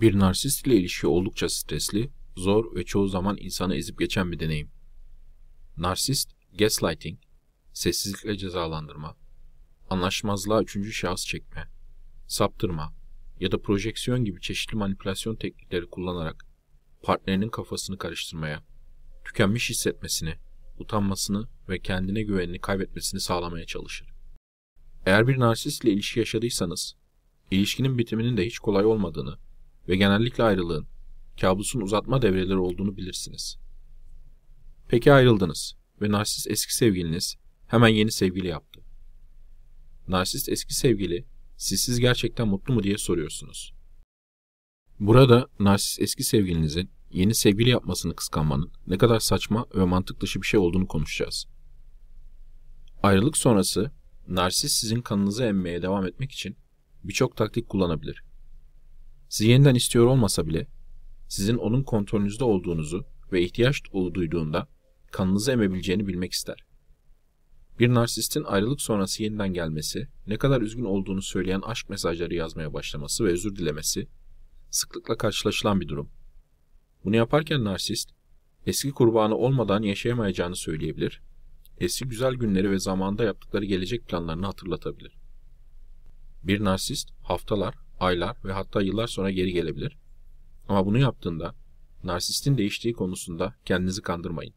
[0.00, 4.70] Bir narsist ile ilişki oldukça stresli, zor ve çoğu zaman insanı ezip geçen bir deneyim.
[5.76, 7.18] Narsist, gaslighting,
[7.72, 9.16] sessizlikle cezalandırma,
[9.90, 11.68] anlaşmazlığa üçüncü şahıs çekme,
[12.26, 12.94] saptırma
[13.40, 16.46] ya da projeksiyon gibi çeşitli manipülasyon teknikleri kullanarak
[17.02, 18.62] partnerinin kafasını karıştırmaya,
[19.24, 20.34] tükenmiş hissetmesini,
[20.78, 24.08] utanmasını ve kendine güvenini kaybetmesini sağlamaya çalışır.
[25.06, 26.94] Eğer bir narsist ile ilişki yaşadıysanız,
[27.50, 29.38] ilişkinin bitiminin de hiç kolay olmadığını
[29.88, 30.86] ve genellikle ayrılığın,
[31.40, 33.58] kabusun uzatma devreleri olduğunu bilirsiniz.
[34.88, 38.80] Peki ayrıldınız ve narsist eski sevgiliniz hemen yeni sevgili yaptı.
[40.08, 41.26] Narsist eski sevgili,
[41.56, 43.74] sizsiz gerçekten mutlu mu diye soruyorsunuz.
[45.00, 50.46] Burada narsist eski sevgilinizin yeni sevgili yapmasını kıskanmanın ne kadar saçma ve mantık dışı bir
[50.46, 51.46] şey olduğunu konuşacağız.
[53.02, 53.90] Ayrılık sonrası
[54.28, 56.56] narsist sizin kanınızı emmeye devam etmek için
[57.04, 58.22] birçok taktik kullanabilir.
[59.34, 60.66] Sizi yeniden istiyor olmasa bile
[61.28, 64.68] sizin onun kontrolünüzde olduğunuzu ve ihtiyaç duyduğunda
[65.10, 66.64] kanınızı emebileceğini bilmek ister.
[67.78, 73.24] Bir narsistin ayrılık sonrası yeniden gelmesi, ne kadar üzgün olduğunu söyleyen aşk mesajları yazmaya başlaması
[73.24, 74.08] ve özür dilemesi
[74.70, 76.10] sıklıkla karşılaşılan bir durum.
[77.04, 78.10] Bunu yaparken narsist,
[78.66, 81.22] eski kurbanı olmadan yaşayamayacağını söyleyebilir,
[81.78, 85.16] eski güzel günleri ve zamanda yaptıkları gelecek planlarını hatırlatabilir.
[86.42, 89.96] Bir narsist haftalar, aylar ve hatta yıllar sonra geri gelebilir.
[90.68, 91.54] Ama bunu yaptığında
[92.04, 94.54] narsistin değiştiği konusunda kendinizi kandırmayın.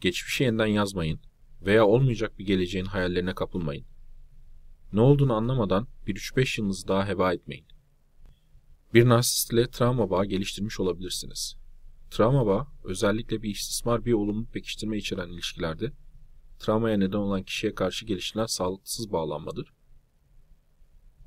[0.00, 1.20] Geçmişi yeniden yazmayın
[1.62, 3.86] veya olmayacak bir geleceğin hayallerine kapılmayın.
[4.92, 7.66] Ne olduğunu anlamadan bir 3-5 yılınızı daha heba etmeyin.
[8.94, 11.56] Bir narsist ile travma bağı geliştirmiş olabilirsiniz.
[12.10, 15.92] Travma bağı özellikle bir istismar bir olumlu pekiştirme içeren ilişkilerde
[16.58, 19.72] travmaya neden olan kişiye karşı geliştirilen sağlıksız bağlanmadır.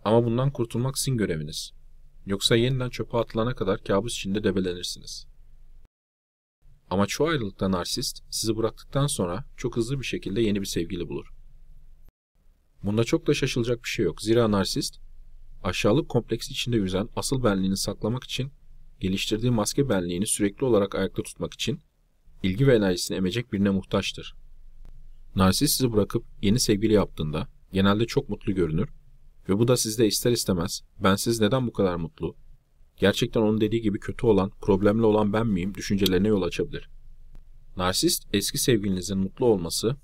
[0.06, 1.72] Ama bundan kurtulmak sizin göreviniz.
[2.26, 5.28] Yoksa yeniden çöpe atılana kadar kabus içinde debelenirsiniz.
[6.90, 11.26] Ama çoğu ayrılıkta narsist sizi bıraktıktan sonra çok hızlı bir şekilde yeni bir sevgili bulur.
[12.84, 14.22] Bunda çok da şaşılacak bir şey yok.
[14.22, 15.00] Zira narsist
[15.64, 18.52] aşağılık kompleksi içinde yüzen asıl benliğini saklamak için
[19.00, 21.82] geliştirdiği maske benliğini sürekli olarak ayakta tutmak için
[22.44, 24.36] ilgi ve enerjisini emecek birine muhtaçtır.
[25.36, 28.90] Narsist sizi bırakıp yeni sevgili yaptığında genelde çok mutlu görünür
[29.50, 32.36] ve bu da sizde ister istemez ben siz neden bu kadar mutlu,
[32.98, 36.90] gerçekten onun dediği gibi kötü olan, problemli olan ben miyim düşüncelerine yol açabilir.
[37.78, 39.96] Narsist eski sevgilinizin mutlu olması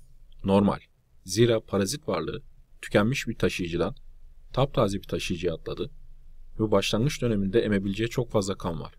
[0.44, 0.78] normal.
[1.24, 2.42] Zira parazit varlığı
[2.82, 3.94] tükenmiş bir taşıyıcıdan
[4.52, 5.90] taptaze bir taşıyıcıya atladı
[6.60, 8.94] ve başlangıç döneminde emebileceği çok fazla kan var.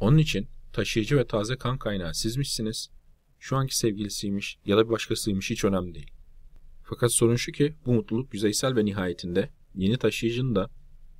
[0.00, 2.90] Onun için taşıyıcı ve taze kan kaynağı sizmişsiniz,
[3.38, 6.10] şu anki sevgilisiymiş ya da bir başkasıymış hiç önemli değil.
[6.84, 10.70] Fakat sorun şu ki bu mutluluk yüzeysel ve nihayetinde yeni taşıyıcının da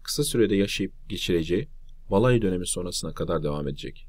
[0.02, 1.68] kısa sürede yaşayıp geçireceği
[2.10, 4.06] balayı dönemi sonrasına kadar devam edecek.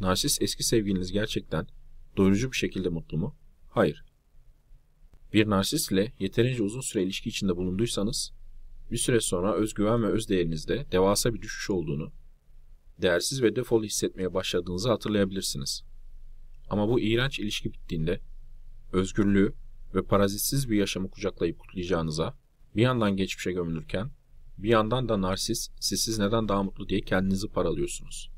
[0.00, 1.66] Narsis eski sevgiliniz gerçekten
[2.16, 3.36] doyurucu bir şekilde mutlu mu?
[3.70, 4.04] Hayır.
[5.32, 8.32] Bir narsist ile yeterince uzun süre ilişki içinde bulunduysanız
[8.90, 12.12] bir süre sonra özgüven ve özdeğerinizde devasa bir düşüş olduğunu,
[13.02, 15.84] değersiz ve defol hissetmeye başladığınızı hatırlayabilirsiniz.
[16.70, 18.20] Ama bu iğrenç ilişki bittiğinde
[18.92, 19.54] özgürlüğü
[19.94, 22.34] ve parazitsiz bir yaşamı kucaklayıp kutlayacağınıza
[22.76, 24.10] bir yandan geçmişe gömülürken
[24.58, 28.30] bir yandan da narsist sizsiz neden daha mutlu diye kendinizi paralıyorsunuz.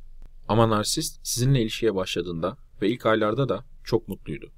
[0.48, 4.52] Ama narsist sizinle ilişkiye başladığında ve ilk aylarda da çok mutluydu.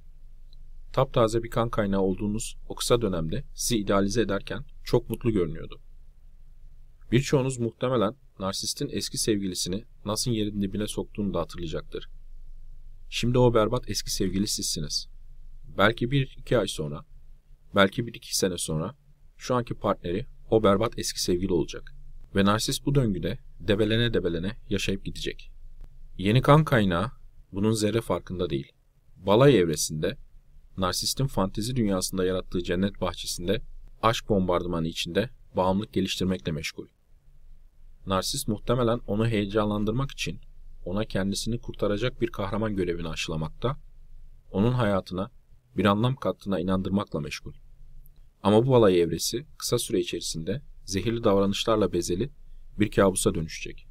[0.93, 5.81] Taptaze bir kan kaynağı olduğunuz o kısa dönemde sizi idealize ederken çok mutlu görünüyordu.
[7.13, 12.09] Birçoğunuz muhtemelen narsistin eski sevgilisini nasıl yerin dibine soktuğunu da hatırlayacaktır.
[13.09, 15.09] Şimdi o berbat eski sevgili sizsiniz.
[15.79, 17.05] Belki bir iki ay sonra,
[17.75, 18.95] belki bir iki sene sonra
[19.37, 21.95] şu anki partneri o berbat eski sevgili olacak.
[22.35, 25.53] Ve narsist bu döngüde debelene debelene yaşayıp gidecek.
[26.19, 27.11] Yeni kan kaynağı
[27.53, 28.73] bunun zerre farkında değil.
[29.17, 30.17] Balay evresinde,
[30.77, 33.63] narsistin fantezi dünyasında yarattığı cennet bahçesinde
[34.03, 36.87] aşk bombardımanı içinde bağımlılık geliştirmekle meşgul.
[38.07, 40.41] Narsist muhtemelen onu heyecanlandırmak için
[40.85, 43.77] ona kendisini kurtaracak bir kahraman görevini aşılamakta,
[44.51, 45.31] onun hayatına
[45.77, 47.53] bir anlam kattığına inandırmakla meşgul.
[48.43, 52.31] Ama bu balay evresi kısa süre içerisinde zehirli davranışlarla bezeli
[52.79, 53.87] bir kabusa dönüşecek.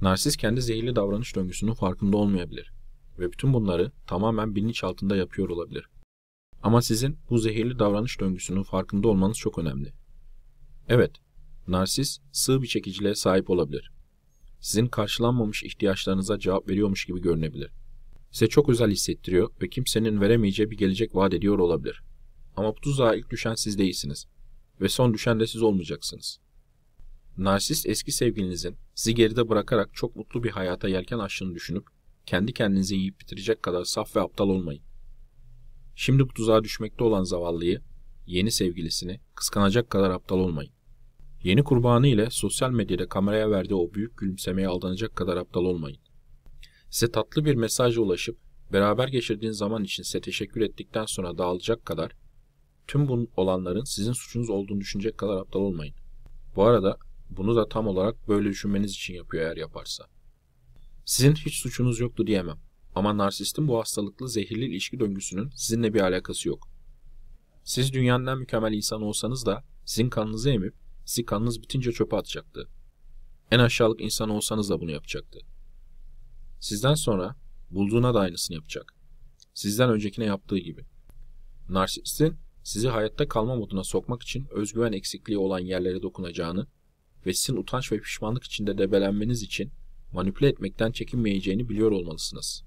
[0.00, 2.72] Narsist kendi zehirli davranış döngüsünün farkında olmayabilir
[3.18, 5.88] ve bütün bunları tamamen bilinç altında yapıyor olabilir.
[6.62, 9.92] Ama sizin bu zehirli davranış döngüsünün farkında olmanız çok önemli.
[10.88, 11.12] Evet,
[11.66, 13.90] narsist sığ bir çekiciliğe sahip olabilir.
[14.60, 17.70] Sizin karşılanmamış ihtiyaçlarınıza cevap veriyormuş gibi görünebilir.
[18.34, 22.02] Size çok özel hissettiriyor ve kimsenin veremeyeceği bir gelecek vaat ediyor olabilir.
[22.56, 24.26] Ama bu tuzağa ilk düşen siz değilsiniz.
[24.80, 26.40] Ve son düşen de siz olmayacaksınız.
[27.38, 31.86] Narsist eski sevgilinizin sizi geride bırakarak çok mutlu bir hayata yelken açtığını düşünüp
[32.26, 34.82] kendi kendinizi yiyip bitirecek kadar saf ve aptal olmayın.
[35.94, 37.80] Şimdi bu tuzağa düşmekte olan zavallıyı,
[38.26, 40.72] yeni sevgilisini kıskanacak kadar aptal olmayın.
[41.42, 46.03] Yeni kurbanı ile sosyal medyada kameraya verdiği o büyük gülümsemeye aldanacak kadar aptal olmayın.
[46.94, 48.38] Size tatlı bir mesajla ulaşıp
[48.72, 52.12] beraber geçirdiğiniz zaman için size teşekkür ettikten sonra dağılacak kadar
[52.86, 55.94] tüm bu olanların sizin suçunuz olduğunu düşünecek kadar aptal olmayın.
[56.56, 56.98] Bu arada
[57.30, 60.04] bunu da tam olarak böyle düşünmeniz için yapıyor eğer yaparsa.
[61.04, 62.58] Sizin hiç suçunuz yoktu diyemem.
[62.94, 66.68] Ama narsistin bu hastalıklı zehirli ilişki döngüsünün sizinle bir alakası yok.
[67.64, 70.74] Siz dünyanın en mükemmel insanı olsanız da sizin kanınızı emip
[71.04, 72.68] sizi kanınız bitince çöpe atacaktı.
[73.50, 75.53] En aşağılık insan olsanız da bunu yapacaktı.
[76.60, 77.36] Sizden sonra
[77.70, 78.94] bulduğuna da aynısını yapacak.
[79.54, 80.84] Sizden öncekine yaptığı gibi.
[81.68, 86.66] Narsistin sizi hayatta kalma moduna sokmak için özgüven eksikliği olan yerlere dokunacağını
[87.26, 89.72] ve sizin utanç ve pişmanlık içinde debelenmeniz için
[90.12, 92.64] manipüle etmekten çekinmeyeceğini biliyor olmalısınız.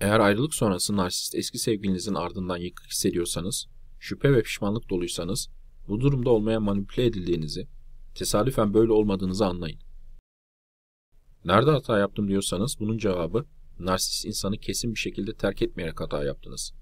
[0.00, 3.66] Eğer ayrılık sonrası narsist eski sevgilinizin ardından yıkık hissediyorsanız,
[3.98, 5.48] şüphe ve pişmanlık doluysanız,
[5.88, 7.68] bu durumda olmaya manipüle edildiğinizi,
[8.14, 9.80] tesadüfen böyle olmadığınızı anlayın.
[11.44, 13.44] Nerede hata yaptım diyorsanız bunun cevabı
[13.78, 16.72] narsist insanı kesin bir şekilde terk etmeyerek hata yaptınız.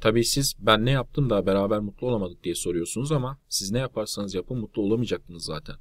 [0.00, 4.34] Tabii siz ben ne yaptım da beraber mutlu olamadık diye soruyorsunuz ama siz ne yaparsanız
[4.34, 5.76] yapın mutlu olamayacaktınız zaten.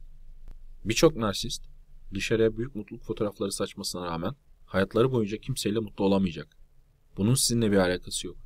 [0.86, 1.64] Birçok narsist
[2.14, 4.36] dışarıya büyük mutluluk fotoğrafları saçmasına rağmen
[4.66, 6.48] hayatları boyunca kimseyle mutlu olamayacak.
[7.18, 8.38] Bunun sizinle bir alakası yok.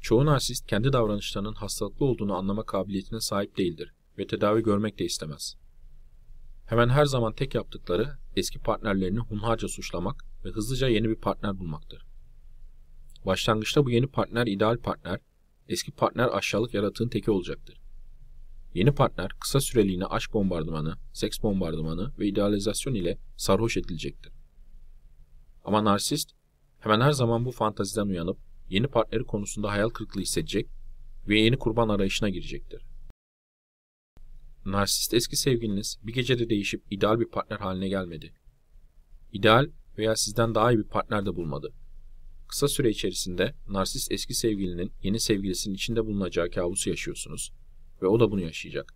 [0.00, 5.56] Çoğu narsist kendi davranışlarının hastalıklı olduğunu anlama kabiliyetine sahip değildir ve tedavi görmek de istemez.
[6.66, 12.06] Hemen her zaman tek yaptıkları eski partnerlerini hunharca suçlamak ve hızlıca yeni bir partner bulmaktır.
[13.26, 15.20] Başlangıçta bu yeni partner ideal partner,
[15.68, 17.80] eski partner aşağılık yaratığın teki olacaktır.
[18.74, 24.32] Yeni partner kısa süreliğine aşk bombardımanı, seks bombardımanı ve idealizasyon ile sarhoş edilecektir.
[25.64, 26.30] Ama narsist
[26.80, 28.38] hemen her zaman bu fantaziden uyanıp
[28.68, 30.68] yeni partneri konusunda hayal kırıklığı hissedecek
[31.28, 32.87] ve yeni kurban arayışına girecektir.
[34.70, 38.32] Narsist eski sevgiliniz bir gecede değişip ideal bir partner haline gelmedi.
[39.32, 41.72] İdeal veya sizden daha iyi bir partner de bulmadı.
[42.48, 47.52] Kısa süre içerisinde narsist eski sevgilinin yeni sevgilisinin içinde bulunacağı kabusu yaşıyorsunuz
[48.02, 48.94] ve o da bunu yaşayacak.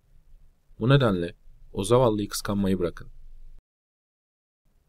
[0.79, 1.35] Bu nedenle
[1.71, 3.07] o zavallıyı kıskanmayı bırakın.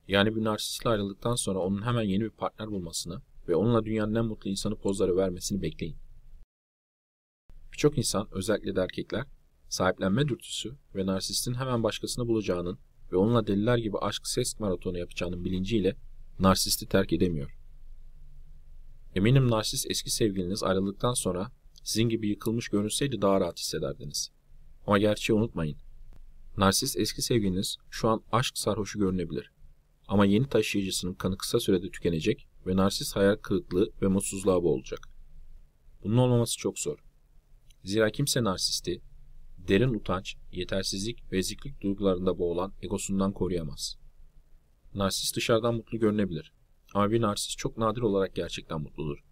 [0.08, 4.24] Yani bir narsistle ayrıldıktan sonra onun hemen yeni bir partner bulmasını ve onunla dünyanın en
[4.24, 5.96] mutlu insanı pozları vermesini bekleyin.
[7.72, 9.26] Birçok insan, özellikle de erkekler,
[9.74, 12.78] sahiplenme dürtüsü ve narsistin hemen başkasını bulacağının
[13.12, 15.96] ve onunla deliler gibi aşk ses maratonu yapacağının bilinciyle
[16.38, 17.58] narsisti terk edemiyor.
[19.14, 21.50] Eminim narsist eski sevgiliniz ayrıldıktan sonra
[21.82, 24.30] sizin gibi yıkılmış görünseydi daha rahat hissederdiniz.
[24.86, 25.76] Ama gerçeği unutmayın.
[26.56, 29.50] Narsist eski sevgiliniz şu an aşk sarhoşu görünebilir.
[30.08, 35.08] Ama yeni taşıyıcısının kanı kısa sürede tükenecek ve narsist hayal kırıklığı ve mutsuzluğa boğulacak.
[36.04, 36.98] Bunun olmaması çok zor.
[37.84, 39.00] Zira kimse narsisti,
[39.68, 43.98] derin utanç, yetersizlik ve eziklik duygularında boğulan egosundan koruyamaz.
[44.94, 46.52] Narsist dışarıdan mutlu görünebilir.
[46.94, 49.24] Ama bir narsist çok nadir olarak gerçekten mutludur.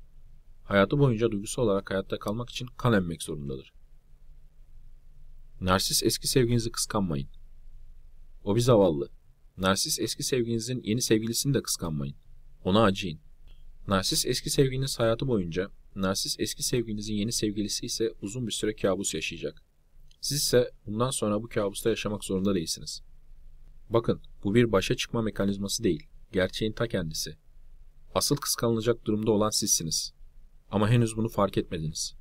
[0.64, 3.72] Hayatı boyunca duygusal olarak hayatta kalmak için kan emmek zorundadır.
[5.60, 7.28] Narsis eski sevginizi kıskanmayın.
[8.44, 9.08] O bir zavallı.
[9.56, 12.16] Narsis eski sevginizin yeni sevgilisini de kıskanmayın.
[12.64, 13.20] Ona acıyın.
[13.88, 19.14] Narsis eski sevgiliniz hayatı boyunca, narsis eski sevgilinizin yeni sevgilisi ise uzun bir süre kabus
[19.14, 19.62] yaşayacak.
[20.22, 23.02] Siz ise bundan sonra bu kabusta yaşamak zorunda değilsiniz.
[23.90, 27.36] Bakın, bu bir başa çıkma mekanizması değil, gerçeğin ta kendisi.
[28.14, 30.12] Asıl kıskanılacak durumda olan sizsiniz.
[30.70, 32.14] Ama henüz bunu fark etmediniz.